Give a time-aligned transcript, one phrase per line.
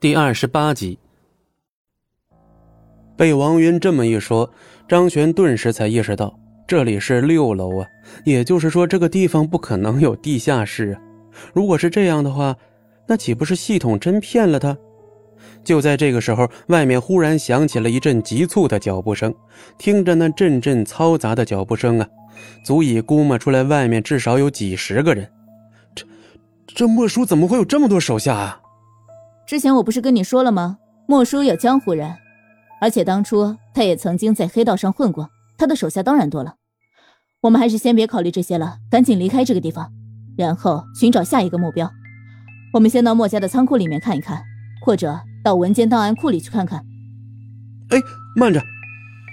[0.00, 0.98] 第二十八集，
[3.16, 4.50] 被王云这么一说，
[4.86, 7.86] 张璇顿时才意识到这里是六楼啊，
[8.24, 11.00] 也就是说这个地方不可能有地下室啊。
[11.54, 12.54] 如果是这样的话，
[13.06, 14.76] 那岂不是系统真骗了他？
[15.62, 19.34] 就在这个时候，外面忽然响起了一阵急促的脚步声，
[19.78, 22.06] 听着那阵阵嘈杂的脚步声啊，
[22.62, 25.26] 足以估摸出来外面至少有几十个人。
[25.94, 26.04] 这
[26.66, 28.60] 这莫叔怎么会有这么多手下啊？
[29.46, 30.78] 之前我不是跟你说了吗？
[31.06, 32.16] 莫叔有江湖人，
[32.80, 36.54] 而且当初他也曾经在黑道上混过，他的手下当然多了。
[37.42, 39.92] 我们还是先别考虑这些了，赶紧离开这个地方，
[40.38, 41.90] 然后寻找下一个目标。
[42.72, 44.42] 我们先到莫家的仓库里面看一看，
[44.82, 46.82] 或者到文件档案库里去看看。
[47.90, 47.98] 哎，
[48.34, 48.62] 慢着！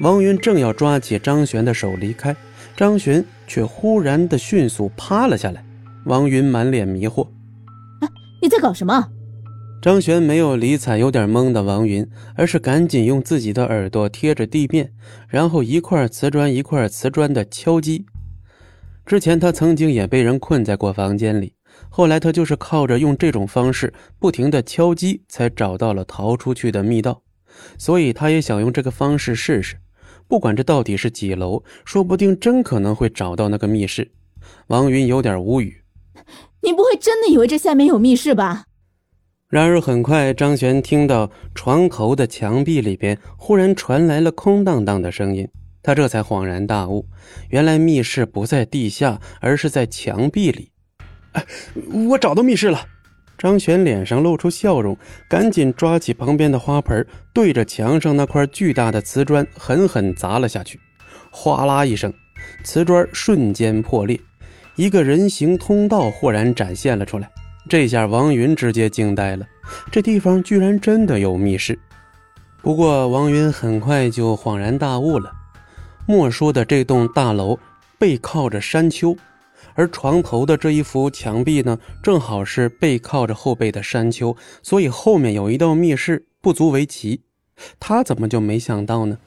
[0.00, 2.34] 王云正要抓起张璇的手离开，
[2.74, 5.62] 张璇却忽然的迅速趴了下来。
[6.06, 7.28] 王云满脸迷惑
[8.00, 8.08] ：“哎，
[8.40, 9.10] 你在搞什么？”
[9.80, 14.92] 张璇没有理睬有点懵的王云，而是赶紧用自己的耳朵贴着地面，
[15.28, 18.04] 然后一块瓷砖一块瓷砖的敲击。
[19.06, 21.54] 之前他曾经也被人困在过房间里，
[21.88, 27.22] 后来他就是靠着用这种方式不停的敲击，才找到了逃出去的密道。
[27.78, 29.76] 所以他也想用这个方式试试，
[30.26, 34.10] 不管这到底是几楼，说不定真可能会找到那个密室。
[34.66, 35.82] 王云有点无语
[36.62, 38.64] ：“你不会真的以为这下面有密室吧？”
[39.50, 45.48] 然而，很快，张璇听到床头的墙壁里边忽然传来了空荡荡的声音，
[45.82, 47.06] 他这才恍然大悟，
[47.48, 50.70] 原来密室不在地下，而是在墙壁里。
[51.32, 51.42] 哎，
[52.10, 52.84] 我找到密室了！
[53.38, 54.94] 张璇脸上露出笑容，
[55.30, 60.78] 赶紧抓起旁边的花盆，对着墙上那块巨大的瓷砖狠狠砸了下去。
[61.30, 62.12] 哗啦一声，
[62.64, 64.20] 瓷砖瞬间破裂，
[64.76, 67.30] 一个人形通道豁然展现了出来。
[67.68, 69.46] 这下王云直接惊呆了，
[69.92, 71.78] 这地方居然真的有密室。
[72.62, 75.30] 不过王云很快就恍然大悟了，
[76.06, 77.58] 莫说的这栋大楼
[77.98, 79.16] 背靠着山丘，
[79.74, 87.22] 而床头的这一幅墙壁呢，正好是背靠着后背的山丘，所以后面有一道密室不足为奇。
[87.78, 89.18] 他怎么就没想到呢？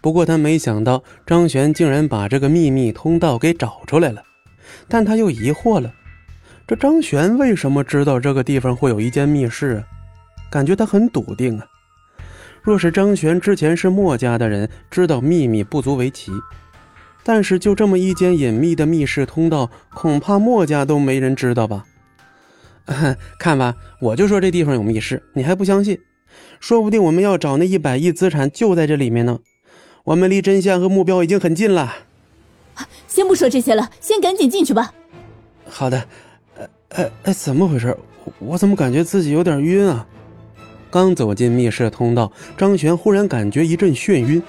[0.00, 4.22] 不过他没想到张璇竟然把这个秘密通道给找出来了，
[4.88, 5.92] 但他又疑惑了。
[6.66, 9.84] 这张璇为什么知道这个地方会有一间密室啊？
[10.50, 11.66] 感觉他很笃定啊。
[12.62, 16.32] 若是张璇之前是墨家的人，知道秘密不足为奇。
[17.22, 21.84] 但是就这么一间隐秘的密室通道，恐怕墨家都没人知道吧？
[23.38, 25.98] 看吧，我就说这地方有密室，你还不相信？
[26.60, 29.40] 说不定我们要找那一百亿资产就在这里面呢。
[30.04, 31.94] 我们离真相和目标已经很近了。
[33.06, 34.94] 先不说这些了，先赶紧进去吧。
[35.68, 36.06] 好的。
[36.94, 37.96] 哎哎，怎么回事？
[38.38, 40.06] 我怎么感觉自己有点晕啊？
[40.90, 44.40] 刚走进密室通道，张璇忽然感觉一阵眩晕，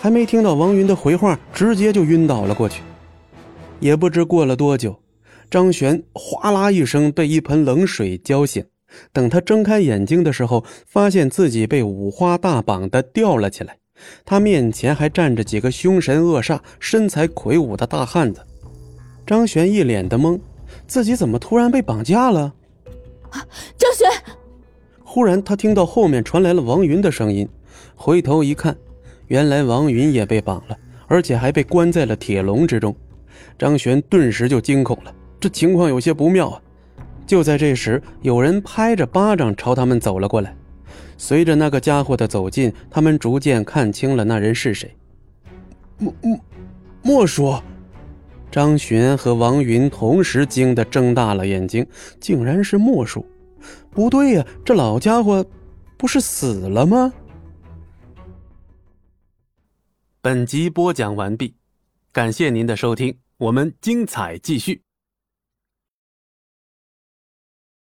[0.00, 2.82] 还没听到王云的回话，直接就晕倒了过去。
[3.78, 4.98] 也不知过了多久，
[5.48, 8.64] 张璇哗啦一声被一盆冷水浇醒。
[9.12, 13.76] 等他睁开眼睛的时候，发现自己被五花大绑的吊了起来，
[14.24, 18.44] 他面前还站着几个凶神恶煞、身材魁梧的大汉子。
[19.24, 20.40] 张璇一脸的懵。
[20.86, 22.54] 自己怎么突然被绑架了？
[23.76, 24.08] 张璇！
[25.02, 27.48] 忽然，他听到后面传来了王云的声音，
[27.94, 28.76] 回头一看，
[29.26, 30.76] 原来王云也被绑了，
[31.06, 32.94] 而且还被关在了铁笼之中。
[33.58, 36.60] 张璇顿时就惊恐了，这情况有些不妙啊！
[37.26, 40.54] 就在这时，有人拍着巴掌朝他们走了过来。
[41.16, 44.94] 随着那个家伙的走近，他们逐渐看清了那人是谁。
[45.98, 46.40] 莫莫
[47.02, 47.54] 莫叔。
[48.54, 51.84] 张巡和王云同时惊得睁大了眼睛，
[52.20, 53.26] 竟然是莫叔！
[53.90, 55.44] 不对呀，这老家伙
[55.98, 57.12] 不是死了吗？
[60.20, 61.56] 本集播讲完毕，
[62.12, 64.82] 感谢您的收听，我们精彩继续。